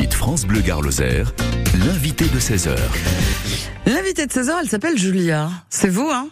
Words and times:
106.8 0.00 0.12
France 0.12 0.46
Bleu 0.46 0.60
Gare 0.62 0.80
Lozère, 0.80 1.32
l'invité 1.78 2.24
de 2.24 2.40
16h. 2.40 2.74
L'invité 3.86 4.26
de 4.26 4.32
16h, 4.32 4.52
elle 4.62 4.68
s'appelle 4.68 4.96
Julia. 4.96 5.50
C'est 5.68 5.90
vous, 5.90 6.08
hein 6.10 6.28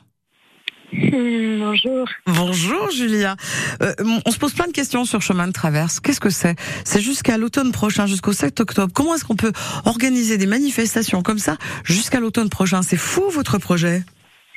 Hmm, 0.90 1.58
bonjour. 1.58 2.08
Bonjour 2.26 2.90
Julia. 2.90 3.36
Euh, 3.82 3.92
on 4.24 4.30
se 4.30 4.38
pose 4.38 4.54
plein 4.54 4.68
de 4.68 4.72
questions 4.72 5.04
sur 5.04 5.20
chemin 5.20 5.46
de 5.46 5.52
traverse. 5.52 6.00
Qu'est-ce 6.00 6.20
que 6.20 6.30
c'est? 6.30 6.56
C'est 6.84 7.02
jusqu'à 7.02 7.36
l'automne 7.36 7.72
prochain, 7.72 8.06
jusqu'au 8.06 8.32
7 8.32 8.58
octobre. 8.60 8.90
Comment 8.94 9.14
est-ce 9.14 9.24
qu'on 9.24 9.36
peut 9.36 9.52
organiser 9.84 10.38
des 10.38 10.46
manifestations 10.46 11.22
comme 11.22 11.38
ça 11.38 11.58
jusqu'à 11.84 12.20
l'automne 12.20 12.48
prochain? 12.48 12.80
C'est 12.80 12.96
fou 12.96 13.24
votre 13.30 13.58
projet? 13.58 14.02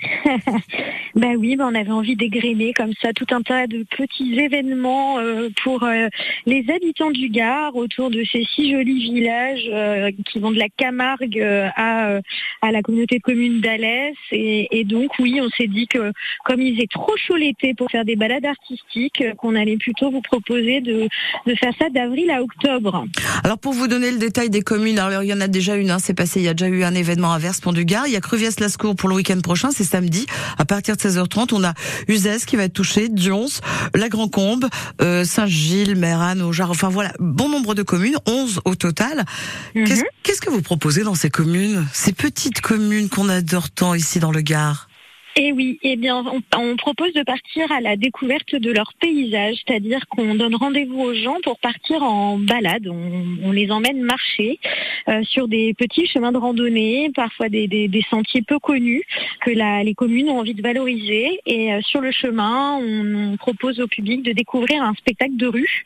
Ben 1.15 1.35
oui, 1.37 1.57
ben 1.57 1.69
on 1.71 1.75
avait 1.75 1.91
envie 1.91 2.15
d'égrener 2.15 2.73
comme 2.73 2.93
ça 3.01 3.11
tout 3.13 3.25
un 3.31 3.41
tas 3.41 3.67
de 3.67 3.83
petits 3.97 4.39
événements 4.39 5.19
euh, 5.19 5.49
pour 5.63 5.83
euh, 5.83 6.07
les 6.45 6.65
habitants 6.73 7.11
du 7.11 7.27
Gard 7.29 7.75
autour 7.75 8.09
de 8.09 8.23
ces 8.31 8.45
six 8.55 8.71
jolis 8.71 9.11
villages 9.11 9.69
euh, 9.69 10.11
qui 10.25 10.39
vont 10.39 10.51
de 10.51 10.57
la 10.57 10.69
Camargue 10.69 11.41
à, 11.75 12.19
à 12.61 12.71
la 12.71 12.81
communauté 12.81 13.17
de 13.17 13.21
communes 13.21 13.59
d'Alès. 13.59 14.15
Et, 14.31 14.83
donc 14.85 15.11
oui, 15.19 15.39
on 15.41 15.49
s'est 15.49 15.67
dit 15.67 15.87
que 15.87 16.11
comme 16.45 16.61
il 16.61 16.75
faisait 16.75 16.87
trop 16.87 17.15
chaud 17.17 17.35
l'été 17.35 17.73
pour 17.73 17.91
faire 17.91 18.05
des 18.05 18.15
balades 18.15 18.45
artistiques, 18.45 19.23
qu'on 19.37 19.55
allait 19.55 19.77
plutôt 19.77 20.11
vous 20.11 20.21
proposer 20.21 20.81
de, 20.81 21.07
de 21.45 21.55
faire 21.55 21.73
ça 21.77 21.89
d'avril 21.89 22.31
à 22.31 22.41
octobre. 22.41 23.05
Alors 23.43 23.59
pour 23.59 23.73
vous 23.73 23.87
donner 23.87 24.11
le 24.11 24.17
détail 24.17 24.49
des 24.49 24.61
communes, 24.61 24.99
alors 24.99 25.23
il 25.23 25.29
y 25.29 25.33
en 25.33 25.41
a 25.41 25.47
déjà 25.47 25.75
une, 25.75 25.91
hein, 25.91 25.99
c'est 25.99 26.13
passé, 26.13 26.39
il 26.39 26.45
y 26.45 26.49
a 26.49 26.53
déjà 26.53 26.69
eu 26.69 26.83
un 26.83 26.95
événement 26.95 27.33
à 27.33 27.39
Verspont 27.39 27.73
du 27.73 27.85
Gard, 27.85 28.07
il 28.07 28.13
y 28.13 28.17
a 28.17 28.21
Cruviès-Lascourt 28.21 28.95
pour 28.95 29.09
le 29.09 29.15
week-end 29.15 29.39
prochain, 29.41 29.69
c'est 29.71 29.83
samedi, 29.91 30.25
à 30.57 30.65
partir 30.65 30.95
de 30.95 31.01
16h30, 31.01 31.53
on 31.53 31.63
a 31.63 31.73
Uzès 32.07 32.39
qui 32.45 32.55
va 32.55 32.63
être 32.63 32.73
touché, 32.73 33.09
Dions, 33.09 33.47
la 33.93 34.09
Grand-Combe, 34.09 34.67
euh, 35.01 35.25
Saint-Gilles, 35.25 35.95
Mérane, 35.95 36.41
Aujar, 36.41 36.71
enfin 36.71 36.89
voilà, 36.89 37.11
bon 37.19 37.49
nombre 37.49 37.75
de 37.75 37.83
communes, 37.83 38.17
11 38.25 38.61
au 38.65 38.75
total. 38.75 39.25
Mhm. 39.75 39.85
Qu'est-ce 40.23 40.41
que 40.41 40.49
vous 40.49 40.61
proposez 40.61 41.03
dans 41.03 41.15
ces 41.15 41.29
communes 41.29 41.85
Ces 41.93 42.13
petites 42.13 42.61
communes 42.61 43.09
qu'on 43.09 43.29
adore 43.29 43.69
tant 43.69 43.93
ici 43.93 44.19
dans 44.19 44.31
le 44.31 44.41
Gard? 44.41 44.87
Eh 45.37 45.53
oui, 45.53 45.79
eh 45.81 45.95
bien, 45.95 46.23
on, 46.57 46.75
propose 46.75 47.13
de 47.13 47.23
partir 47.23 47.71
à 47.71 47.79
la 47.79 47.95
découverte 47.95 48.53
de 48.53 48.69
leur 48.69 48.93
paysage, 48.99 49.55
c'est-à-dire 49.65 50.05
qu'on 50.07 50.35
donne 50.35 50.55
rendez-vous 50.55 50.99
aux 50.99 51.13
gens 51.13 51.37
pour 51.43 51.57
partir 51.57 52.03
en 52.03 52.37
balade. 52.37 52.87
On, 52.87 53.51
les 53.51 53.71
emmène 53.71 54.01
marcher 54.01 54.59
euh, 55.07 55.23
sur 55.23 55.47
des 55.47 55.73
petits 55.73 56.07
chemins 56.07 56.31
de 56.31 56.37
randonnée, 56.37 57.11
parfois 57.15 57.47
des, 57.49 57.89
sentiers 58.09 58.41
peu 58.41 58.59
connus 58.59 59.03
que 59.41 59.51
les 59.51 59.93
communes 59.93 60.29
ont 60.29 60.39
envie 60.39 60.53
de 60.53 60.61
valoriser. 60.61 61.39
Et 61.45 61.73
euh, 61.73 61.81
sur 61.81 62.01
le 62.01 62.11
chemin, 62.11 62.77
on, 62.81 63.37
propose 63.37 63.79
au 63.79 63.87
public 63.87 64.23
de 64.23 64.33
découvrir 64.33 64.83
un 64.83 64.93
spectacle 64.95 65.37
de 65.37 65.47
rue 65.47 65.83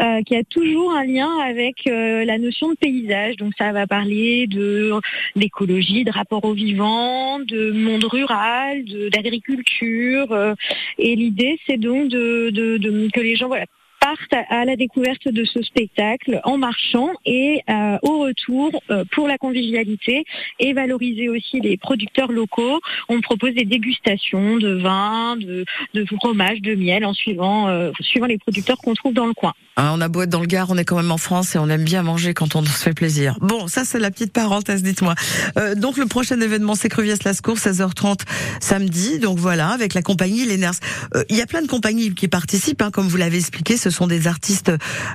euh, 0.00 0.22
qui 0.22 0.36
a 0.36 0.44
toujours 0.44 0.94
un 0.94 1.04
lien 1.04 1.30
avec 1.40 1.84
la 1.86 2.38
notion 2.38 2.70
de 2.70 2.76
paysage. 2.76 3.36
Donc 3.36 3.52
ça 3.58 3.72
va 3.72 3.86
parler 3.86 4.46
de 4.46 4.92
d'écologie, 5.36 6.04
de 6.04 6.12
rapport 6.12 6.44
au 6.44 6.52
vivant, 6.52 7.40
de 7.40 7.72
monde 7.72 8.04
rural 8.04 8.83
d'agriculture. 8.84 10.32
Euh, 10.32 10.54
et 10.98 11.16
l'idée, 11.16 11.58
c'est 11.66 11.76
donc 11.76 12.08
de, 12.08 12.50
que 13.12 13.20
les 13.20 13.36
gens 13.36 13.48
voilà, 13.48 13.66
partent 14.00 14.44
à 14.50 14.64
la 14.64 14.76
découverte 14.76 15.28
de 15.28 15.44
ce 15.44 15.62
spectacle 15.62 16.40
en 16.44 16.58
marchant 16.58 17.10
et 17.24 17.62
euh, 17.68 17.98
au 18.02 18.20
retour 18.20 18.70
euh, 18.90 19.04
pour 19.12 19.28
la 19.28 19.38
convivialité 19.38 20.24
et 20.60 20.72
valoriser 20.72 21.28
aussi 21.28 21.60
les 21.60 21.76
producteurs 21.76 22.32
locaux. 22.32 22.80
On 23.08 23.20
propose 23.20 23.54
des 23.54 23.64
dégustations 23.64 24.56
de 24.58 24.74
vin, 24.74 25.36
de, 25.36 25.64
de 25.94 26.04
fromage, 26.04 26.60
de 26.60 26.74
miel 26.74 27.04
en 27.04 27.14
suivant, 27.14 27.90
suivant 28.00 28.26
les 28.26 28.38
producteurs 28.38 28.78
qu'on 28.78 28.94
trouve 28.94 29.14
dans 29.14 29.26
le 29.26 29.34
coin. 29.34 29.54
Ah, 29.76 29.92
on 29.92 30.00
a 30.00 30.08
beau 30.08 30.22
être 30.22 30.30
dans 30.30 30.40
le 30.40 30.46
Gard, 30.46 30.68
on 30.70 30.78
est 30.78 30.84
quand 30.84 30.96
même 30.96 31.10
en 31.10 31.18
France 31.18 31.56
et 31.56 31.58
on 31.58 31.68
aime 31.68 31.82
bien 31.82 32.02
manger 32.04 32.32
quand 32.32 32.54
on 32.54 32.64
se 32.64 32.70
fait 32.70 32.94
plaisir. 32.94 33.36
Bon, 33.40 33.66
ça 33.66 33.84
c'est 33.84 33.98
la 33.98 34.12
petite 34.12 34.32
parenthèse, 34.32 34.84
dites-moi. 34.84 35.14
Euh, 35.58 35.74
donc 35.74 35.96
le 35.96 36.06
prochain 36.06 36.40
événement 36.40 36.76
c'est 36.76 36.88
Creviès-Lascours, 36.88 37.56
16h30 37.56 38.20
samedi. 38.60 39.18
Donc 39.18 39.38
voilà, 39.38 39.70
avec 39.70 39.94
la 39.94 40.02
compagnie 40.02 40.44
Les 40.44 40.58
Ners. 40.58 40.74
Euh, 41.16 41.24
il 41.28 41.36
y 41.36 41.42
a 41.42 41.46
plein 41.46 41.62
de 41.62 41.66
compagnies 41.66 42.14
qui 42.14 42.28
participent, 42.28 42.82
hein, 42.82 42.90
comme 42.92 43.08
vous 43.08 43.16
l'avez 43.16 43.38
expliqué. 43.38 43.76
Ce 43.76 43.90
sont 43.90 44.06
des 44.06 44.28
artistes 44.28 44.70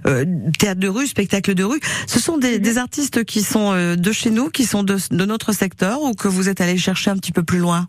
euh, 0.06 0.26
théâtre 0.58 0.82
de 0.82 0.90
rue, 0.90 1.08
spectacle 1.08 1.54
de 1.54 1.64
rue. 1.64 1.80
Ce 2.08 2.20
sont 2.20 2.38
des, 2.38 2.60
des 2.60 2.78
artistes 2.78 3.24
qui 3.24 3.44
sont 3.44 3.72
euh, 3.72 3.96
de 3.96 4.12
chez 4.12 4.30
nous, 4.30 4.50
qui 4.50 4.66
sont 4.66 4.84
de, 4.84 4.98
de 5.12 5.26
notre 5.26 5.54
secteur 5.54 6.02
ou 6.02 6.14
que 6.14 6.28
vous 6.28 6.50
êtes 6.50 6.60
allé 6.60 6.78
chercher 6.78 7.12
un 7.12 7.18
petit 7.18 7.32
peu 7.32 7.44
plus 7.44 7.60
loin? 7.60 7.88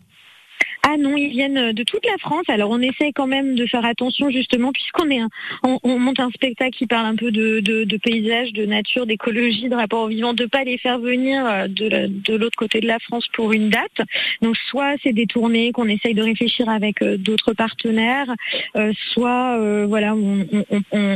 Ah 0.83 0.97
non, 0.97 1.15
ils 1.15 1.29
viennent 1.29 1.73
de 1.73 1.83
toute 1.83 2.05
la 2.05 2.17
France. 2.17 2.45
Alors 2.47 2.71
on 2.71 2.81
essaie 2.81 3.11
quand 3.13 3.27
même 3.27 3.55
de 3.55 3.65
faire 3.67 3.85
attention 3.85 4.29
justement 4.29 4.71
puisqu'on 4.71 5.09
est 5.11 5.21
on, 5.63 5.99
monte 5.99 6.19
un 6.19 6.31
spectacle 6.31 6.75
qui 6.75 6.87
parle 6.87 7.05
un 7.05 7.15
peu 7.15 7.31
de, 7.31 7.97
paysage, 7.97 8.51
de 8.53 8.65
nature, 8.65 9.05
d'écologie, 9.05 9.69
de 9.69 9.75
rapport 9.75 10.03
au 10.03 10.07
vivant, 10.07 10.33
de 10.33 10.45
pas 10.45 10.63
les 10.63 10.77
faire 10.79 10.97
venir 10.97 11.45
euh, 11.45 11.67
de, 11.67 12.35
l'autre 12.35 12.57
côté 12.57 12.79
de 12.79 12.87
la 12.87 12.97
France 12.99 13.25
pour 13.33 13.53
une 13.53 13.69
date. 13.69 14.01
Donc 14.41 14.57
soit 14.69 14.95
c'est 15.03 15.13
des 15.13 15.27
tournées 15.27 15.71
qu'on 15.71 15.87
essaye 15.87 16.15
de 16.15 16.23
réfléchir 16.23 16.67
avec 16.67 17.01
euh, 17.03 17.17
d'autres 17.17 17.53
partenaires, 17.53 18.33
euh, 18.75 18.91
soit 19.13 19.57
voilà 19.85 20.15
on, 20.15 20.47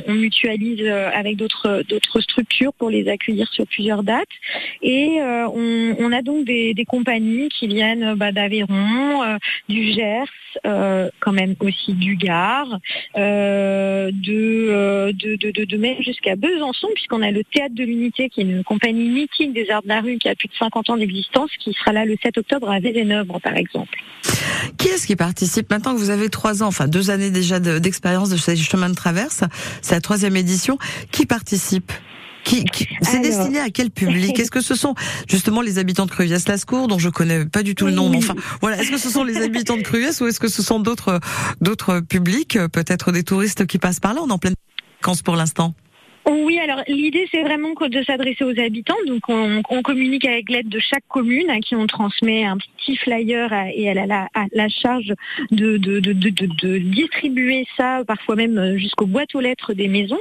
mutualise 0.07 0.87
avec 0.87 1.37
d'autres 1.37 1.83
structures 2.19 2.73
pour 2.73 2.89
les 2.89 3.07
accueillir 3.07 3.51
sur 3.51 3.65
plusieurs 3.65 4.03
dates. 4.03 4.27
Et 4.81 5.19
on, 5.21 6.11
a 6.11 6.21
donc 6.21 6.45
des, 6.45 6.73
des 6.73 6.85
compagnies 6.85 7.49
qui 7.49 7.67
viennent 7.67 8.13
bah, 8.15 8.31
d'Aveyron 8.31 9.37
du 9.69 9.93
Gers, 9.93 10.25
euh, 10.65 11.09
quand 11.19 11.31
même 11.31 11.55
aussi 11.59 11.93
du 11.93 12.15
Gard, 12.15 12.79
euh, 13.17 13.95
euh, 14.05 15.11
de, 15.11 15.35
de, 15.35 15.51
de, 15.51 15.65
de, 15.65 15.77
même 15.77 16.01
jusqu'à 16.01 16.35
Besançon, 16.35 16.87
puisqu'on 16.93 17.21
a 17.21 17.31
le 17.31 17.43
Théâtre 17.43 17.75
de 17.75 17.83
l'Unité, 17.83 18.29
qui 18.29 18.41
est 18.41 18.43
une 18.43 18.63
compagnie 18.63 19.09
mythique 19.09 19.53
des 19.53 19.69
arts 19.69 19.83
de 19.83 19.87
la 19.87 20.01
rue 20.01 20.17
qui 20.17 20.29
a 20.29 20.35
plus 20.35 20.47
de 20.47 20.53
50 20.57 20.89
ans 20.89 20.97
d'existence, 20.97 21.51
qui 21.59 21.73
sera 21.73 21.93
là 21.93 22.05
le 22.05 22.15
7 22.21 22.37
octobre 22.37 22.69
à 22.69 22.79
Vézénèvre, 22.79 23.39
par 23.41 23.55
exemple. 23.55 23.97
Qui 24.77 24.89
est-ce 24.89 25.07
qui 25.07 25.15
participe 25.15 25.69
Maintenant 25.69 25.93
que 25.93 25.99
vous 25.99 26.09
avez 26.09 26.29
trois 26.29 26.63
ans, 26.63 26.67
enfin 26.67 26.87
deux 26.87 27.09
années 27.09 27.31
déjà 27.31 27.59
d'expérience 27.59 28.29
de, 28.29 28.35
de 28.35 28.39
ce 28.39 28.55
chemin 28.55 28.89
de 28.89 28.95
traverse, 28.95 29.43
c'est 29.81 29.95
la 29.95 30.01
troisième 30.01 30.35
édition, 30.35 30.77
qui 31.11 31.25
participe? 31.25 31.91
Qui, 32.45 32.63
c'est 33.01 33.19
destiné 33.19 33.59
à 33.59 33.69
quel 33.69 33.91
public? 33.91 34.39
Est-ce 34.39 34.51
que 34.51 34.61
ce 34.61 34.75
sont 34.75 34.95
justement 35.27 35.61
les 35.61 35.79
habitants 35.79 36.05
de 36.05 36.11
Cruviès-Lascours, 36.11 36.87
dont 36.87 36.99
je 36.99 37.09
connais 37.09 37.45
pas 37.45 37.63
du 37.63 37.75
tout 37.75 37.87
le 37.87 37.91
nom, 37.91 38.09
mais 38.09 38.17
enfin, 38.17 38.35
voilà. 38.61 38.77
Est-ce 38.77 38.91
que 38.91 38.97
ce 38.97 39.09
sont 39.09 39.23
les 39.23 39.37
habitants 39.37 39.75
de 39.75 39.81
Cruviès 39.81 40.21
ou 40.21 40.27
est-ce 40.27 40.39
que 40.39 40.47
ce 40.47 40.61
sont 40.61 40.79
d'autres 40.79 41.19
d'autres 41.59 41.99
publics, 41.99 42.57
peut-être 42.71 43.11
des 43.11 43.23
touristes 43.23 43.65
qui 43.65 43.79
passent 43.79 43.99
par 43.99 44.13
là? 44.13 44.21
On 44.23 44.29
est 44.29 44.31
en 44.31 44.37
pleine 44.37 44.55
vacances 45.01 45.21
pour 45.21 45.35
l'instant. 45.35 45.73
Oui, 46.27 46.57
alors 46.59 46.81
l'idée 46.87 47.27
c'est 47.31 47.41
vraiment 47.41 47.73
de 47.73 48.03
s'adresser 48.03 48.43
aux 48.43 48.59
habitants. 48.59 48.95
Donc 49.07 49.23
on, 49.27 49.61
communique 49.83 50.25
avec 50.25 50.49
l'aide 50.49 50.69
de 50.69 50.79
chaque 50.79 51.03
commune 51.07 51.49
à 51.49 51.59
qui 51.59 51.75
on 51.75 51.85
transmet 51.85 52.45
un 52.45 52.57
petit 52.57 52.97
flyer 52.97 53.53
et 53.73 53.83
elle 53.83 53.99
a 53.99 54.27
la, 54.51 54.69
charge 54.69 55.13
de, 55.51 55.77
distribuer 56.79 57.67
ça, 57.77 58.01
parfois 58.07 58.35
même 58.35 58.77
jusqu'aux 58.77 59.05
boîtes 59.05 59.35
aux 59.35 59.41
lettres 59.41 59.73
des 59.73 59.87
maisons. 59.87 60.19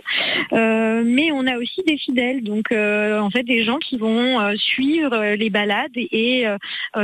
Euh, 0.53 1.03
mais 1.05 1.31
on 1.33 1.47
a 1.47 1.57
aussi 1.57 1.83
des 1.87 1.97
fidèles, 1.97 2.43
donc 2.43 2.73
euh, 2.73 3.19
en 3.19 3.31
fait 3.31 3.45
des 3.45 3.65
gens 3.65 3.79
qui 3.79 3.97
vont 3.97 4.41
euh, 4.41 4.55
suivre 4.57 5.35
les 5.35 5.51
balades 5.51 5.91
et, 5.97 6.45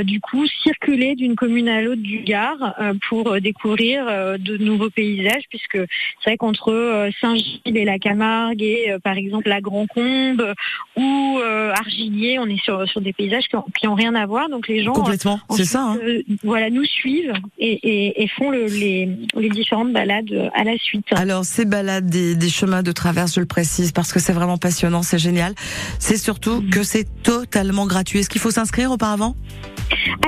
du 0.03 0.21
coup 0.21 0.47
circuler 0.63 1.15
d'une 1.15 1.37
commune 1.37 1.69
à 1.69 1.81
l'autre 1.81 2.03
du 2.03 2.21
Gard 2.21 2.75
pour 3.09 3.41
découvrir 3.41 4.05
de 4.39 4.57
nouveaux 4.57 4.91
paysages, 4.91 5.45
puisque 5.49 5.79
c'est 5.79 6.31
vrai 6.31 6.37
qu'entre 6.37 7.11
Saint-Gilles 7.21 7.77
et 7.77 7.85
la 7.85 7.99
Camargue 7.99 8.63
et 8.63 8.90
euh, 8.91 8.99
par 8.99 9.17
exemple 9.17 9.49
la 9.49 9.61
Grand 9.61 9.87
Combe 9.87 10.55
ou 10.97 11.39
euh, 11.39 11.73
Argilier, 11.73 12.39
on 12.39 12.47
est 12.47 12.63
sur, 12.63 12.89
sur 12.89 13.01
des 13.01 13.13
paysages 13.13 13.45
qui 13.79 13.87
n'ont 13.87 13.95
rien 13.95 14.15
à 14.15 14.27
voir. 14.27 14.49
Donc 14.49 14.69
les 14.69 14.83
gens 14.83 14.93
complètement, 14.93 15.41
c'est 15.51 15.65
ça. 15.65 15.83
Hein. 15.83 15.99
Euh, 16.03 16.23
voilà, 16.43 16.71
nous 16.71 16.85
suivent 16.85 17.33
et, 17.59 18.23
et, 18.23 18.29
font 18.29 18.51
le, 18.51 18.67
les, 18.67 19.09
les, 19.35 19.49
différentes 19.49 19.93
balades 19.93 20.51
à 20.55 20.65
la 20.65 20.77
suite. 20.79 21.07
Alors 21.13 21.45
ces 21.45 21.65
balades 21.65 22.07
des, 22.07 22.35
des, 22.35 22.49
chemins 22.49 22.83
de 22.83 22.93
traverse, 22.93 23.35
je 23.35 23.41
le 23.41 23.47
précise 23.47 23.93
parce 23.93 24.13
que 24.13 24.21
c'est 24.21 24.33
vraiment 24.33 24.59
passionnant, 24.59 25.03
c'est 25.03 25.19
génial. 25.19 25.55
C'est 25.99 26.17
surtout 26.17 26.61
mm. 26.61 26.71
que 26.71 26.83
c'est 26.83 27.07
totalement 27.23 27.87
gratuit. 27.87 28.21
Est-ce 28.21 28.31
qu'il 28.31 28.41
faut 28.41 28.51
s'inscrire 28.51 28.91
auparavant? 28.91 29.35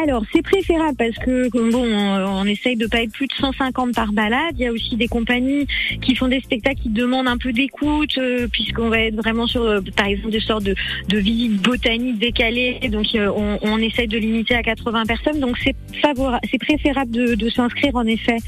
Alors, 0.02 0.24
c'est 0.32 0.42
préférable 0.42 0.96
parce 0.96 1.16
que 1.24 1.48
bon, 1.50 1.84
on, 1.84 2.44
essaye 2.44 2.76
de 2.76 2.86
pas 2.86 3.02
être 3.02 3.12
plus 3.12 3.26
de 3.26 3.34
150 3.34 3.94
par 3.94 4.12
balade. 4.12 4.54
Il 4.54 4.60
y 4.60 4.66
a 4.66 4.72
aussi 4.72 4.96
des 4.96 5.08
compagnies 5.08 5.66
qui 6.00 6.14
font 6.14 6.28
des 6.28 6.40
spectacles 6.40 6.80
qui 6.82 6.88
demandent 6.88 7.28
un 7.28 7.38
peu 7.38 7.52
d'écoute, 7.52 8.18
euh, 8.18 8.48
puisqu'on 8.50 8.88
va 8.88 9.00
être 9.00 9.14
vraiment 9.14 9.46
sur, 9.46 9.62
euh, 9.62 9.80
par 9.96 10.06
exemple, 10.06 10.30
des 10.30 10.40
sortes 10.40 10.64
de, 10.64 10.74
de 11.08 11.18
visites 11.18 11.60
botaniques 11.62 12.18
décalées. 12.18 12.80
Donc, 12.90 13.06
euh, 13.14 13.30
on, 13.62 13.78
essaye 13.78 14.08
de 14.08 14.18
limiter 14.18 14.54
à 14.54 14.62
80 14.62 15.04
personnes. 15.06 15.40
Donc, 15.40 15.56
c'est 15.58 16.58
préférable 16.58 17.10
de, 17.10 17.48
s'inscrire 17.50 17.94
en 17.96 18.06
effet 18.06 18.38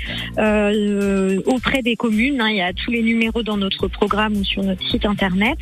auprès 1.47 1.83
des 1.83 1.97
communes. 1.97 2.41
Hein. 2.41 2.49
Il 2.51 2.57
y 2.57 2.63
a 2.63 2.73
tous 2.73 2.91
les 2.91 3.03
numéros 3.03 3.43
dans 3.43 3.57
notre 3.57 3.89
programme 3.89 4.35
ou 4.37 4.45
sur 4.45 4.63
notre 4.63 4.83
site 4.89 5.05
internet, 5.05 5.59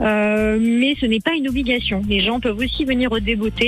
mais 0.00 0.94
ce 1.00 1.06
n'est 1.06 1.20
pas 1.20 1.32
une 1.32 1.48
obligation. 1.48 2.02
Les 2.08 2.20
gens 2.20 2.40
peuvent 2.40 2.58
aussi 2.58 2.84
venir 2.84 3.10
au. 3.12 3.18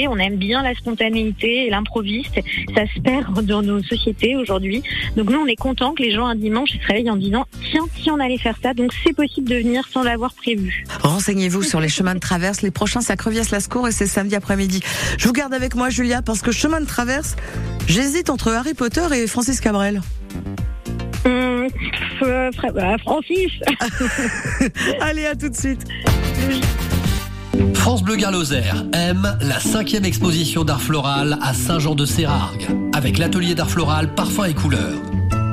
On 0.09 0.19
aime 0.19 0.37
bien 0.37 0.63
la 0.63 0.75
spontanéité 0.75 1.16
spontanéité 1.17 1.67
et 1.67 1.71
l'improviste. 1.71 2.35
Ça 2.75 2.83
se 2.95 3.01
perd 3.01 3.45
dans 3.45 3.63
nos 3.63 3.83
sociétés 3.83 4.37
aujourd'hui. 4.37 4.83
Donc 5.17 5.31
nous, 5.31 5.39
on 5.39 5.47
est 5.47 5.57
content 5.57 5.95
que 5.95 6.03
les 6.03 6.13
gens 6.13 6.27
un 6.27 6.35
dimanche 6.35 6.71
se 6.71 6.87
réveillent 6.87 7.11
en 7.11 7.17
disant 7.17 7.47
tiens, 7.71 7.87
si 7.99 8.11
on 8.11 8.19
allait 8.21 8.39
faire 8.39 8.57
ça, 8.63 8.75
donc 8.75 8.93
c'est 9.05 9.15
possible 9.15 9.49
de 9.49 9.57
venir 9.57 9.87
sans 9.93 10.03
l'avoir 10.03 10.35
prévu. 10.35 10.85
Renseignez-vous 11.03 11.63
sur 11.63 11.81
les 11.81 11.89
chemins 11.89 12.15
de 12.15 12.21
traverse. 12.21 12.63
Les 12.63 12.71
prochains, 12.71 13.01
c'est 13.01 13.13
à 13.13 13.17
Creviès-Lascour 13.17 13.89
et 13.89 13.93
c'est 13.93 14.07
samedi 14.07 14.35
après-midi. 14.35 14.81
Je 15.19 15.27
vous 15.27 15.33
garde 15.33 15.55
avec 15.55 15.75
moi, 15.75 15.91
Julia, 15.91 16.23
parce 16.23 16.43
que 16.43 16.53
chemin 16.53 16.81
de 16.81 16.87
traverse, 16.87 17.37
j'hésite 17.87 18.31
entre 18.31 18.53
Harry 18.53 18.75
Potter 18.75 19.07
et 19.15 19.27
Francis 19.27 19.61
Cabrel. 19.61 20.01
Hum, 21.25 21.67
euh, 22.23 22.51
euh, 22.65 22.99
Francis. 22.99 23.53
Allez, 25.01 25.27
à 25.27 25.35
tout 25.35 25.49
de 25.49 25.57
suite. 25.57 25.85
France 27.87 28.03
Bleu 28.03 28.17
Garloser 28.17 28.65
aime 28.95 29.39
la 29.43 29.61
cinquième 29.61 30.05
exposition 30.05 30.65
d'art 30.65 30.83
floral 30.83 31.39
à 31.41 31.55
Saint-Jean-de-Sérargues, 31.55 32.67
avec 32.93 33.17
l'atelier 33.17 33.55
d'art 33.55 33.71
floral 33.71 34.13
Parfums 34.13 34.47
et 34.47 34.55
Couleurs. 34.55 35.01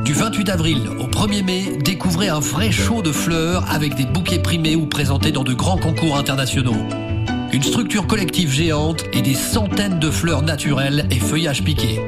Du 0.03 0.13
28 0.13 0.49
avril 0.49 0.79
au 0.99 1.05
1er 1.05 1.43
mai, 1.43 1.77
découvrez 1.85 2.29
un 2.29 2.39
vrai 2.39 2.71
show 2.71 3.03
de 3.03 3.11
fleurs 3.11 3.71
avec 3.71 3.93
des 3.93 4.07
bouquets 4.07 4.39
primés 4.39 4.75
ou 4.75 4.87
présentés 4.87 5.31
dans 5.31 5.43
de 5.43 5.53
grands 5.53 5.77
concours 5.77 6.17
internationaux. 6.17 6.87
Une 7.53 7.61
structure 7.61 8.07
collective 8.07 8.49
géante 8.51 9.03
et 9.13 9.21
des 9.21 9.35
centaines 9.35 9.99
de 9.99 10.09
fleurs 10.09 10.41
naturelles 10.41 11.05
et 11.11 11.19
feuillages 11.19 11.63
piqués. 11.63 12.01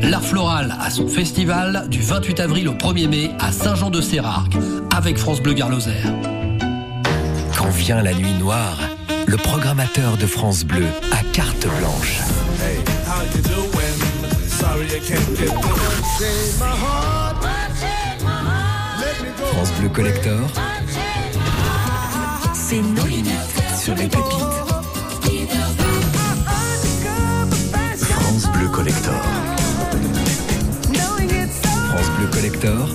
L'art 0.00 0.22
floral 0.22 0.76
a 0.78 0.90
son 0.90 1.08
festival 1.08 1.88
du 1.90 2.00
28 2.00 2.38
avril 2.38 2.68
au 2.68 2.74
1er 2.74 3.08
mai 3.08 3.30
à 3.40 3.50
Saint-Jean-de-Sérargues 3.50 4.60
avec 4.96 5.18
France 5.18 5.42
Bleu 5.42 5.54
Garloser. 5.54 6.04
Quand 7.58 7.70
vient 7.70 8.00
la 8.00 8.14
nuit 8.14 8.34
noire, 8.34 8.78
le 9.26 9.36
programmateur 9.36 10.16
de 10.16 10.26
France 10.26 10.64
Bleu 10.64 10.86
a 11.12 11.22
carte 11.32 11.66
blanche. 11.78 12.20
France 19.38 19.72
Bleu 19.78 19.88
Collector, 19.88 20.40
c'est 22.54 22.80
nos 22.80 23.06
limites 23.06 23.32
sur 23.78 23.94
les 23.94 24.08
pépites. 24.08 24.22
France 28.00 28.46
Bleu 28.52 28.68
Collector. 28.68 29.22
France 31.88 32.10
Bleu 32.18 32.26
Collector, 32.32 32.88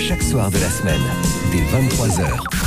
chaque 0.00 0.22
soir 0.22 0.50
de 0.50 0.58
la 0.58 0.70
semaine, 0.70 1.02
dès 1.50 1.62
23h. 1.62 2.61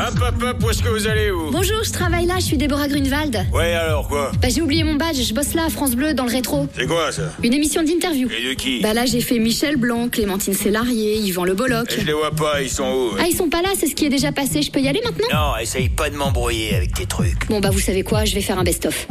Hop 0.00 0.14
hop 0.26 0.42
hop, 0.42 0.64
où 0.64 0.70
est-ce 0.70 0.82
que 0.82 0.88
vous 0.88 1.06
allez 1.06 1.30
où 1.30 1.50
Bonjour, 1.50 1.84
je 1.84 1.90
travaille 1.92 2.24
là, 2.24 2.36
je 2.38 2.44
suis 2.44 2.56
Déborah 2.56 2.88
Grunewald. 2.88 3.44
Ouais 3.52 3.74
alors 3.74 4.08
quoi 4.08 4.32
Bah 4.40 4.48
j'ai 4.48 4.62
oublié 4.62 4.82
mon 4.82 4.94
badge, 4.94 5.20
je 5.20 5.34
bosse 5.34 5.52
là 5.52 5.64
à 5.66 5.68
France 5.68 5.94
Bleu 5.94 6.14
dans 6.14 6.24
le 6.24 6.30
rétro. 6.30 6.66
C'est 6.74 6.86
quoi 6.86 7.12
ça 7.12 7.24
Une 7.42 7.52
émission 7.52 7.82
d'interview. 7.82 8.28
Et 8.30 8.48
de 8.48 8.54
qui 8.54 8.80
Bah 8.80 8.94
là 8.94 9.04
j'ai 9.04 9.20
fait 9.20 9.38
Michel 9.38 9.76
Blanc, 9.76 10.08
Clémentine 10.08 10.54
Sélarié, 10.54 11.16
Yvan 11.18 11.44
Le 11.44 11.52
Bolloc. 11.54 11.94
Je 11.98 12.04
les 12.06 12.14
vois 12.14 12.30
pas, 12.30 12.62
ils 12.62 12.70
sont 12.70 12.84
où 12.90 13.10
Ah 13.18 13.24
ils 13.28 13.36
sont 13.36 13.50
pas 13.50 13.60
là, 13.60 13.68
c'est 13.78 13.88
ce 13.88 13.94
qui 13.94 14.06
est 14.06 14.10
déjà 14.10 14.32
passé, 14.32 14.62
je 14.62 14.70
peux 14.70 14.80
y 14.80 14.88
aller 14.88 15.02
maintenant 15.04 15.26
Non, 15.32 15.56
essaye 15.60 15.90
pas 15.90 16.08
de 16.08 16.16
m'embrouiller 16.16 16.74
avec 16.76 16.94
tes 16.94 17.04
trucs. 17.04 17.46
Bon 17.48 17.60
bah 17.60 17.68
vous 17.70 17.80
savez 17.80 18.02
quoi, 18.02 18.24
je 18.24 18.34
vais 18.34 18.40
faire 18.42 18.58
un 18.58 18.64
best-of. 18.64 19.06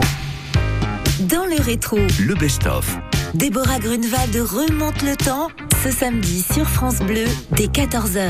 Dans 1.20 1.46
le 1.46 1.62
rétro, 1.62 2.00
Le 2.26 2.34
best-of. 2.34 2.98
Déborah 3.36 3.78
Grunewald 3.78 4.36
remonte 4.36 5.04
le 5.04 5.16
temps 5.16 5.50
ce 5.84 5.92
samedi 5.92 6.44
sur 6.52 6.68
France 6.68 6.98
Bleu 7.00 7.26
dès 7.52 7.68
14h. 7.68 8.28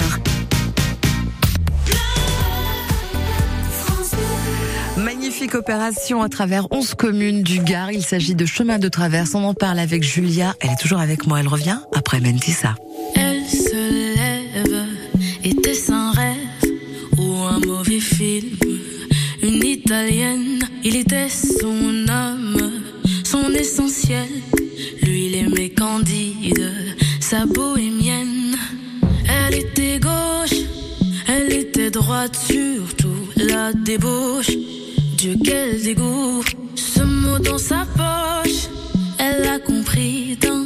Magnifique 5.40 5.56
opération 5.56 6.22
à 6.22 6.28
travers 6.28 6.70
11 6.70 6.96
communes 6.96 7.44
du 7.44 7.60
Gard. 7.60 7.94
Il 7.94 8.04
s'agit 8.04 8.36
de 8.36 8.46
chemin 8.46 8.78
de 8.78 8.90
traverse. 8.90 9.36
On 9.36 9.46
en 9.46 9.54
parle 9.54 9.80
avec 9.80 10.04
Julia. 10.04 10.54
Elle 10.60 10.72
est 10.72 10.82
toujours 10.82 11.00
avec 11.00 11.28
moi. 11.28 11.40
Elle 11.40 11.48
revient 11.48 11.78
après 11.96 12.20
Mentissa. 12.20 12.76
Elle 13.16 13.46
se 13.46 14.18
lève, 14.18 14.86
était-ce 15.46 15.94
un 15.94 16.12
rêve 16.12 16.36
ou 17.18 17.36
un 17.44 17.58
mauvais 17.60 18.02
film 18.02 18.50
Une 19.42 19.64
italienne, 19.64 20.60
il 20.84 20.98
était 20.98 21.30
son 21.30 22.10
âme, 22.10 22.74
son 23.24 23.50
essentiel. 23.54 24.28
Lui, 25.04 25.28
il 25.28 25.36
aimait 25.36 25.70
Candide, 25.70 26.70
sa 27.22 27.46
bohémienne. 27.46 28.58
Elle 29.26 29.56
était 29.56 30.00
gauche, 30.00 30.60
elle 31.30 31.54
était 31.54 31.92
droite, 31.92 32.36
surtout 32.36 33.30
la 33.38 33.72
débauche. 33.72 34.79
Dieu, 35.19 35.36
quel 35.44 35.81
dégoût, 35.83 36.42
ce 36.75 37.01
mot 37.01 37.39
dans 37.39 37.57
sa 37.57 37.86
poche, 37.98 38.69
elle 39.18 39.45
a 39.50 39.60
compris 39.60 40.38
d'un 40.38 40.63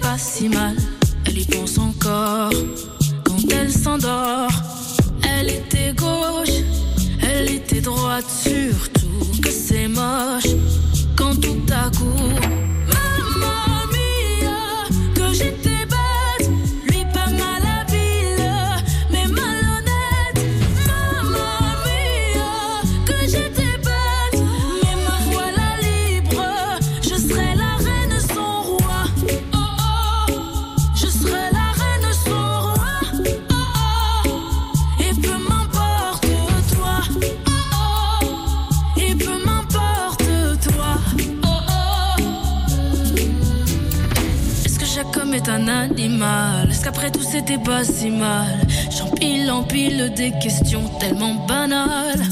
pas 0.00 0.18
si 0.18 0.48
mal 0.48 0.77
un 45.48 45.68
animal 45.68 46.70
Est-ce 46.70 46.84
qu'après 46.84 47.10
tout 47.10 47.22
c'était 47.22 47.58
pas 47.58 47.84
si 47.84 48.10
mal? 48.10 48.66
J'empile, 48.90 49.50
empile 49.50 50.12
des 50.14 50.32
questions 50.32 50.82
tellement 51.00 51.34
banales. 51.46 52.22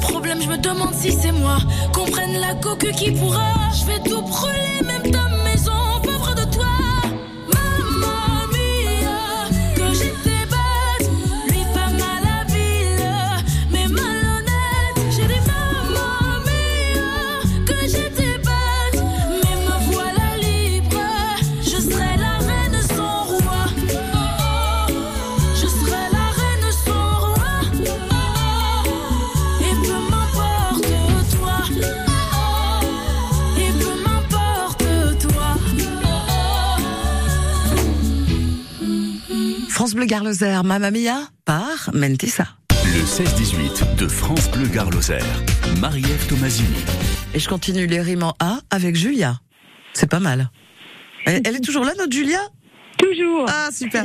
Problème, 0.00 0.40
je 0.42 0.48
me 0.48 0.56
demande 0.56 0.94
si 0.94 1.12
c'est 1.12 1.32
moi. 1.32 1.58
Qu'on 1.92 2.06
prenne 2.06 2.40
la 2.40 2.54
coque 2.54 2.90
qui 2.92 3.10
pourra. 3.12 3.52
Je 3.78 3.84
vais 3.86 3.98
tout 4.00 4.22
brûler, 4.22 4.82
même 4.86 5.10
ta 5.10 5.27
Bleu 39.98 40.06
Garloser, 40.06 40.60
Mamma 40.64 40.92
Mia 40.92 41.16
par 41.44 41.90
Mentissa. 41.92 42.46
Le 42.84 43.00
16-18 43.02 43.96
de 43.96 44.06
France 44.06 44.48
Bleu 44.52 44.68
Gare 44.68 44.90
Lozère. 44.90 45.24
Marie-Ève 45.80 46.24
Tomasini. 46.28 46.68
Et 47.34 47.40
je 47.40 47.48
continue 47.48 47.84
les 47.88 48.00
rimes 48.00 48.22
en 48.22 48.32
A 48.38 48.60
avec 48.70 48.94
Julia. 48.94 49.40
C'est 49.94 50.08
pas 50.08 50.20
mal. 50.20 50.50
Elle, 51.26 51.42
elle 51.44 51.56
est 51.56 51.64
toujours 51.64 51.84
là, 51.84 51.94
notre 51.98 52.12
Julia? 52.12 52.38
Toujours. 52.96 53.46
Ah, 53.48 53.70
super. 53.72 54.04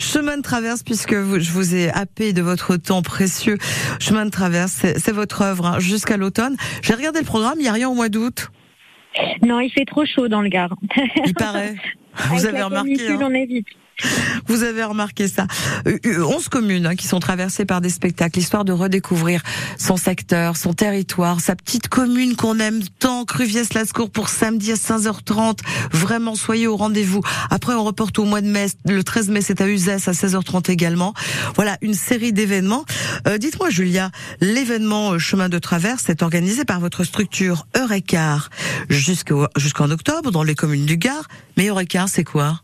Chemin 0.00 0.36
de 0.36 0.42
traverse, 0.42 0.84
puisque 0.84 1.14
vous, 1.14 1.40
je 1.40 1.50
vous 1.50 1.74
ai 1.74 1.90
happé 1.90 2.32
de 2.32 2.40
votre 2.40 2.76
temps 2.76 3.02
précieux. 3.02 3.58
Chemin 3.98 4.24
de 4.26 4.30
traverse, 4.30 4.74
c'est 4.96 5.10
votre 5.12 5.42
œuvre 5.42 5.66
hein, 5.66 5.80
jusqu'à 5.80 6.16
l'automne. 6.16 6.56
J'ai 6.82 6.94
regardé 6.94 7.18
le 7.18 7.26
programme, 7.26 7.54
il 7.56 7.62
n'y 7.62 7.68
a 7.68 7.72
rien 7.72 7.88
au 7.88 7.94
mois 7.94 8.08
d'août. 8.08 8.52
Non, 9.44 9.58
il 9.58 9.72
fait 9.72 9.86
trop 9.86 10.04
chaud 10.06 10.28
dans 10.28 10.40
le 10.40 10.50
Gard. 10.50 10.76
Il 11.26 11.34
paraît. 11.34 11.74
Vous 12.28 12.34
Avec 12.34 12.44
avez 12.44 12.58
la 12.58 12.64
remarqué. 12.66 13.08
hein. 13.08 13.18
on 13.22 13.34
évite. 13.34 13.66
Vous 14.46 14.62
avez 14.62 14.84
remarqué 14.84 15.28
ça. 15.28 15.46
Euh, 15.86 15.98
euh, 16.06 16.24
11 16.24 16.48
communes 16.48 16.86
hein, 16.86 16.96
qui 16.96 17.06
sont 17.06 17.20
traversées 17.20 17.64
par 17.64 17.80
des 17.80 17.90
spectacles, 17.90 18.38
histoire 18.38 18.64
de 18.64 18.72
redécouvrir 18.72 19.42
son 19.78 19.96
secteur, 19.96 20.56
son 20.56 20.72
territoire, 20.74 21.40
sa 21.40 21.56
petite 21.56 21.88
commune 21.88 22.36
qu'on 22.36 22.58
aime 22.58 22.80
tant, 22.98 23.24
Cruviès-Lascours 23.24 24.10
pour 24.10 24.28
samedi 24.28 24.72
à 24.72 24.74
15h30. 24.76 25.58
Vraiment, 25.92 26.34
soyez 26.34 26.66
au 26.66 26.76
rendez-vous. 26.76 27.22
Après, 27.50 27.74
on 27.74 27.84
reporte 27.84 28.18
au 28.18 28.24
mois 28.24 28.40
de 28.40 28.48
mai. 28.48 28.66
Le 28.86 29.02
13 29.04 29.28
mai, 29.30 29.40
c'est 29.42 29.60
à 29.60 29.68
Uzès 29.68 30.08
à 30.08 30.12
16h30 30.12 30.70
également. 30.70 31.14
Voilà, 31.56 31.76
une 31.82 31.94
série 31.94 32.32
d'événements. 32.32 32.84
Euh, 33.26 33.38
Dites-moi, 33.38 33.70
Julia, 33.70 34.10
l'événement 34.40 35.12
euh, 35.12 35.18
Chemin 35.18 35.48
de 35.48 35.58
Traverse 35.58 36.08
est 36.08 36.22
organisé 36.22 36.64
par 36.64 36.80
votre 36.80 37.04
structure 37.04 37.66
jusqu'au- 38.88 39.46
jusqu'en 39.56 39.90
octobre 39.90 40.30
dans 40.30 40.42
les 40.42 40.54
communes 40.54 40.86
du 40.86 40.96
Gard. 40.96 41.28
Mais 41.56 41.68
Quart, 41.88 42.08
c'est 42.08 42.24
quoi? 42.24 42.60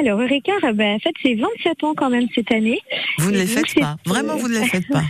Alors, 0.00 0.20
Eureka, 0.20 0.52
euh, 0.64 0.72
ben, 0.72 0.96
en 0.96 0.98
fait, 0.98 1.14
c'est 1.22 1.34
27 1.34 1.84
ans 1.84 1.94
quand 1.94 2.10
même 2.10 2.26
cette 2.34 2.50
année. 2.50 2.80
Vous 3.18 3.30
ne 3.30 3.38
les 3.38 3.46
faites 3.46 3.74
pas. 3.78 3.96
Vraiment, 4.06 4.36
vous 4.36 4.48
ne 4.48 4.58
les 4.58 4.66
faites 4.66 4.88
pas. 4.88 5.02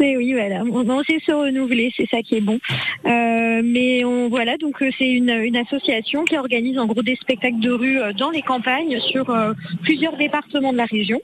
Mais 0.00 0.16
oui, 0.16 0.32
voilà. 0.32 0.62
On, 0.64 0.88
on 0.88 1.02
sait 1.04 1.18
se 1.24 1.32
renouveler, 1.32 1.92
c'est 1.96 2.08
ça 2.08 2.22
qui 2.22 2.36
est 2.36 2.40
bon. 2.40 2.58
Euh, 3.06 3.62
mais 3.64 4.04
on, 4.04 4.28
voilà, 4.28 4.56
donc 4.56 4.82
euh, 4.82 4.90
c'est 4.98 5.10
une, 5.10 5.30
une 5.30 5.56
association 5.56 6.24
qui 6.24 6.36
organise 6.36 6.78
en 6.78 6.86
gros 6.86 7.02
des 7.02 7.16
spectacles 7.16 7.60
de 7.60 7.70
rue 7.70 8.00
euh, 8.00 8.12
dans 8.12 8.30
les 8.30 8.42
campagnes 8.42 8.98
sur 9.00 9.30
euh, 9.30 9.52
plusieurs 9.82 10.16
départements 10.16 10.72
de 10.72 10.78
la 10.78 10.84
région. 10.84 11.20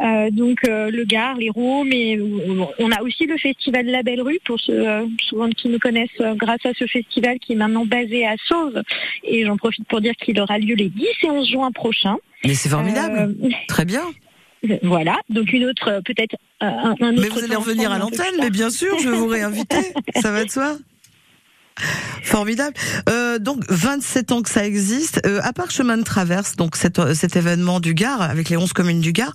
Euh, 0.00 0.30
donc 0.30 0.58
le 0.64 1.04
Gard, 1.04 1.36
l'Hérault, 1.36 1.84
mais 1.84 2.16
euh, 2.16 2.64
on 2.78 2.90
a 2.90 3.02
aussi 3.02 3.26
le 3.26 3.36
festival 3.36 3.86
La 3.86 4.02
Belle 4.02 4.22
Rue 4.22 4.38
pour 4.44 4.58
ceux 4.60 4.84
souvent 5.28 5.48
qui 5.50 5.68
nous 5.68 5.78
connaissent 5.78 6.10
grâce 6.36 6.64
à 6.64 6.72
ce 6.76 6.86
festival 6.86 7.38
qui 7.38 7.52
est 7.52 7.56
maintenant 7.56 7.86
basé 7.86 8.26
à 8.26 8.34
Sauve. 8.48 8.82
Et 9.22 9.44
j'en 9.44 9.56
profite 9.56 9.86
pour 9.88 10.00
dire 10.00 10.14
qu'il 10.16 10.40
aura 10.40 10.58
lieu 10.58 10.74
les 10.74 10.88
10 10.88 11.06
et 11.22 11.30
11 11.30 11.48
juin 11.48 11.70
prochains. 11.74 12.16
Mais 12.44 12.54
c'est 12.54 12.68
formidable. 12.70 13.36
Euh, 13.42 13.48
Très 13.68 13.84
bien. 13.84 14.02
voilà, 14.82 15.16
donc 15.28 15.52
une 15.52 15.66
autre, 15.66 15.88
euh, 15.88 16.00
peut-être 16.02 16.34
euh, 16.62 16.66
un, 16.66 16.94
un 17.00 17.12
autre. 17.12 17.20
Mais 17.22 17.28
vous 17.28 17.44
allez 17.44 17.56
revenir 17.56 17.92
à 17.92 17.98
l'antenne, 17.98 18.34
mais 18.40 18.50
bien 18.50 18.70
sûr, 18.70 18.98
je 18.98 19.10
vais 19.10 19.16
vous 19.16 19.26
réinviter. 19.26 19.92
Ça 20.22 20.30
va 20.32 20.44
de 20.44 20.50
soi. 20.50 20.76
Formidable. 22.22 22.74
Euh, 23.08 23.38
donc 23.40 23.64
27 23.68 24.30
ans 24.32 24.42
que 24.42 24.48
ça 24.48 24.64
existe. 24.64 25.20
Euh, 25.26 25.40
à 25.42 25.52
part 25.52 25.72
chemin 25.72 25.96
de 25.96 26.04
traverse, 26.04 26.54
donc 26.54 26.76
cet, 26.76 27.14
cet 27.14 27.34
événement 27.34 27.80
du 27.80 27.94
Gard 27.94 28.22
avec 28.22 28.48
les 28.48 28.56
11 28.56 28.72
communes 28.72 29.00
du 29.00 29.12
Gard, 29.12 29.34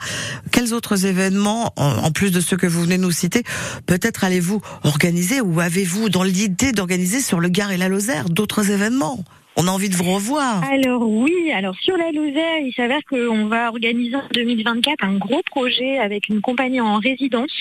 quels 0.51 0.73
autres 0.73 1.05
événements, 1.05 1.73
en, 1.75 1.85
en 2.05 2.11
plus 2.11 2.31
de 2.31 2.39
ceux 2.39 2.55
que 2.55 2.65
vous 2.65 2.81
venez 2.81 2.97
de 2.97 3.03
nous 3.03 3.11
citer, 3.11 3.43
peut-être 3.85 4.23
allez-vous 4.23 4.61
organiser 4.83 5.41
ou 5.41 5.59
avez-vous 5.59 6.07
dans 6.09 6.23
l'idée 6.23 6.71
d'organiser 6.71 7.19
sur 7.19 7.39
le 7.41 7.49
Gard 7.49 7.71
et 7.71 7.77
la 7.77 7.89
Lozère 7.89 8.29
d'autres 8.29 8.71
événements? 8.71 9.23
On 9.55 9.67
a 9.67 9.71
envie 9.71 9.89
de 9.89 9.95
vous 9.95 10.13
revoir. 10.13 10.63
Alors 10.71 11.01
oui, 11.01 11.51
alors 11.53 11.75
sur 11.81 11.97
la 11.97 12.11
Lozère, 12.11 12.59
il 12.61 12.71
s'avère 12.75 13.01
qu'on 13.09 13.47
va 13.47 13.69
organiser 13.69 14.15
en 14.15 14.23
2024 14.33 15.03
un 15.03 15.15
gros 15.15 15.41
projet 15.49 15.97
avec 15.97 16.29
une 16.29 16.39
compagnie 16.39 16.79
en 16.79 16.97
résidence, 16.97 17.51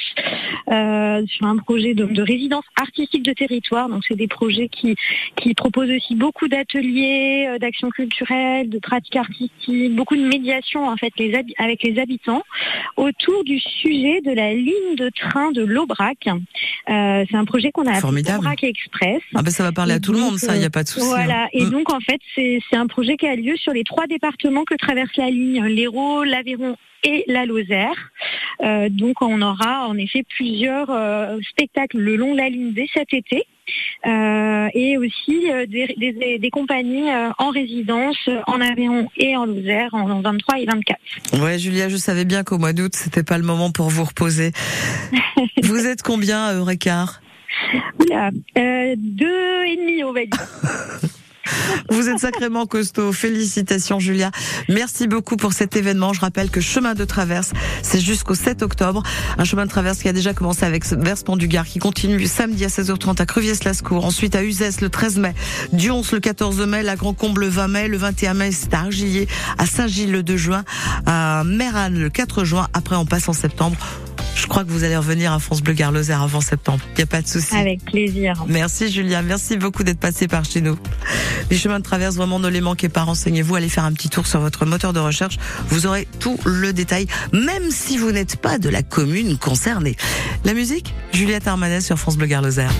euh, 0.70 1.24
sur 1.26 1.46
un 1.46 1.56
projet 1.56 1.94
de, 1.94 2.04
de 2.04 2.22
résidence 2.22 2.64
artistique 2.80 3.22
de 3.22 3.32
territoire. 3.32 3.88
Donc 3.88 4.02
c'est 4.06 4.16
des 4.16 4.28
projets 4.28 4.68
qui, 4.68 4.96
qui 5.36 5.54
proposent 5.54 5.90
aussi 5.90 6.14
beaucoup 6.14 6.46
d'ateliers, 6.46 7.46
euh, 7.48 7.58
d'actions 7.58 7.90
culturelles, 7.90 8.68
de 8.68 8.78
pratiques 8.78 9.16
artistiques, 9.16 9.94
beaucoup 9.94 10.16
de 10.16 10.26
médiation 10.26 10.86
en 10.88 10.96
fait 10.96 11.12
les 11.18 11.34
avec 11.58 11.82
les 11.82 11.98
habitants 11.98 12.42
autour 12.96 13.44
du 13.44 13.58
sujet 13.58 14.20
de 14.20 14.32
la 14.32 14.52
ligne 14.52 14.96
de 14.96 15.10
train 15.10 15.52
de 15.52 15.62
l'Aubrac. 15.62 16.26
Euh, 16.26 17.24
c'est 17.28 17.36
un 17.36 17.44
projet 17.44 17.72
qu'on 17.72 17.86
a 17.86 17.90
appelé 17.90 18.00
Formidable. 18.00 18.38
Aubrac 18.38 18.62
Express. 18.62 19.22
Ah 19.34 19.42
ben 19.42 19.50
ça 19.50 19.62
va 19.64 19.72
parler 19.72 19.94
à 19.94 20.00
tout 20.00 20.12
le 20.12 20.18
monde, 20.18 20.38
ça, 20.38 20.54
il 20.54 20.58
n'y 20.58 20.64
a 20.64 20.68
euh, 20.68 20.70
pas 20.70 20.82
de 20.82 20.88
souci. 20.88 21.06
Voilà, 21.06 21.44
hein. 21.44 21.48
et 21.52 21.64
Mm. 21.70 21.77
Donc 21.78 21.92
en 21.92 22.00
fait, 22.00 22.20
c'est 22.34 22.76
un 22.76 22.86
projet 22.88 23.16
qui 23.16 23.26
a 23.26 23.36
lieu 23.36 23.56
sur 23.56 23.72
les 23.72 23.84
trois 23.84 24.06
départements 24.06 24.64
que 24.64 24.74
traverse 24.74 25.14
la 25.16 25.30
ligne, 25.30 25.64
l'Hérault, 25.66 26.24
l'Aveyron 26.24 26.76
et 27.04 27.22
la 27.28 27.46
Lozère. 27.46 27.94
Euh, 28.64 28.88
donc 28.88 29.22
on 29.22 29.40
aura 29.42 29.86
en 29.86 29.96
effet 29.96 30.24
plusieurs 30.36 30.90
euh, 30.90 31.38
spectacles 31.50 31.98
le 31.98 32.16
long 32.16 32.32
de 32.32 32.38
la 32.38 32.48
ligne 32.48 32.72
dès 32.72 32.88
cet 32.92 33.14
été. 33.14 33.44
Euh, 34.06 34.68
et 34.74 34.96
aussi 34.96 35.44
des, 35.68 35.94
des- 35.96 36.38
des 36.38 36.50
compagnies 36.50 37.10
en 37.38 37.50
résidence 37.50 38.28
en 38.46 38.60
Aveyron 38.62 39.08
et 39.18 39.36
en 39.36 39.44
Lozère 39.46 39.90
en 39.92 40.20
23 40.20 40.58
et 40.60 40.64
24. 40.64 40.98
Ouais, 41.42 41.58
Julia, 41.58 41.88
je 41.90 41.96
savais 41.96 42.24
bien 42.24 42.42
qu'au 42.44 42.56
mois 42.58 42.72
d'août, 42.72 42.92
c'était 42.94 43.22
pas 43.22 43.36
le 43.38 43.44
moment 43.44 43.70
pour 43.70 43.88
vous 43.90 44.04
reposer. 44.04 44.52
vous 45.62 45.86
êtes 45.86 46.02
combien 46.02 46.44
à 46.46 46.54
Oula, 48.00 48.30
deux 48.96 49.64
et 49.66 49.76
demi 49.76 50.02
on 50.04 50.12
va 50.12 50.24
dire. 50.24 50.48
Vous 51.90 52.08
êtes 52.08 52.18
sacrément 52.18 52.66
costaud. 52.66 53.12
Félicitations, 53.12 53.98
Julia. 53.98 54.30
Merci 54.68 55.06
beaucoup 55.06 55.36
pour 55.36 55.52
cet 55.52 55.76
événement. 55.76 56.12
Je 56.12 56.20
rappelle 56.20 56.50
que 56.50 56.60
Chemin 56.60 56.94
de 56.94 57.04
Traverse, 57.04 57.52
c'est 57.82 58.00
jusqu'au 58.00 58.34
7 58.34 58.62
octobre. 58.62 59.02
Un 59.38 59.44
chemin 59.44 59.64
de 59.64 59.70
traverse 59.70 59.98
qui 59.98 60.08
a 60.08 60.12
déjà 60.12 60.34
commencé 60.34 60.64
avec 60.64 60.84
versement 60.86 61.36
du 61.36 61.48
Gard, 61.48 61.66
qui 61.66 61.78
continue 61.78 62.26
samedi 62.26 62.64
à 62.64 62.68
16h30 62.68 63.20
à 63.20 63.26
Cruviès-Lascours, 63.26 64.04
ensuite 64.04 64.34
à 64.34 64.42
Uzès 64.42 64.80
le 64.80 64.88
13 64.88 65.18
mai, 65.18 65.34
Dions 65.72 66.02
le 66.12 66.20
14 66.20 66.60
mai, 66.66 66.82
la 66.82 66.96
Grand 66.96 67.14
Comble 67.14 67.42
le 67.42 67.48
20 67.48 67.68
mai, 67.68 67.88
le 67.88 67.96
21 67.96 68.34
mai, 68.34 68.52
c'est 68.52 68.74
à 68.74 68.80
Argillier, 68.80 69.28
à 69.58 69.66
Saint-Gilles 69.66 70.12
le 70.12 70.22
2 70.22 70.36
juin, 70.36 70.64
à 71.06 71.42
Mérane 71.44 71.98
le 71.98 72.10
4 72.10 72.44
juin. 72.44 72.68
Après, 72.72 72.96
on 72.96 73.06
passe 73.06 73.28
en 73.28 73.32
septembre. 73.32 73.76
Je 74.38 74.46
crois 74.46 74.62
que 74.64 74.70
vous 74.70 74.84
allez 74.84 74.96
revenir 74.96 75.32
à 75.32 75.40
France 75.40 75.62
Bleu 75.62 75.74
Gare 75.74 75.90
Lozère 75.90 76.22
avant 76.22 76.40
septembre. 76.40 76.80
Il 76.92 76.98
n'y 76.98 77.02
a 77.02 77.06
pas 77.06 77.20
de 77.20 77.26
souci. 77.26 77.56
Avec 77.56 77.84
plaisir. 77.84 78.44
Merci 78.46 78.90
Julia, 78.90 79.20
merci 79.20 79.56
beaucoup 79.56 79.82
d'être 79.82 79.98
passé 79.98 80.28
par 80.28 80.44
chez 80.44 80.60
nous. 80.60 80.78
Les 81.50 81.58
chemins 81.58 81.80
de 81.80 81.84
traverse, 81.84 82.14
vraiment 82.14 82.38
ne 82.38 82.48
les 82.48 82.60
manquez 82.60 82.88
pas, 82.88 83.02
renseignez-vous, 83.02 83.56
allez 83.56 83.68
faire 83.68 83.84
un 83.84 83.92
petit 83.92 84.08
tour 84.08 84.28
sur 84.28 84.38
votre 84.40 84.64
moteur 84.64 84.92
de 84.92 85.00
recherche, 85.00 85.38
vous 85.68 85.86
aurez 85.86 86.06
tout 86.20 86.38
le 86.44 86.72
détail, 86.72 87.08
même 87.32 87.70
si 87.70 87.98
vous 87.98 88.12
n'êtes 88.12 88.36
pas 88.36 88.58
de 88.58 88.68
la 88.68 88.82
commune 88.82 89.38
concernée. 89.38 89.96
La 90.44 90.54
musique, 90.54 90.94
Juliette 91.12 91.48
Armanet 91.48 91.80
sur 91.80 91.98
France 91.98 92.16
Bleu 92.16 92.26
Gare 92.28 92.42
Lozère. 92.42 92.72